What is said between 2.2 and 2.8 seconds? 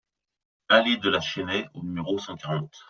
quarante